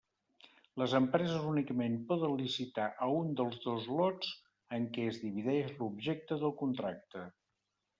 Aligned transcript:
Les 0.81 0.95
empreses 0.99 1.45
únicament 1.49 1.99
poden 2.13 2.33
licitar 2.41 2.87
a 3.07 3.11
un 3.19 3.31
dels 3.43 3.63
dos 3.69 3.89
lots 4.03 4.35
en 4.81 4.91
què 4.97 5.09
es 5.15 5.25
divideix 5.29 5.75
l'objecte 5.81 6.45
del 6.45 6.61
contracte. 6.67 7.29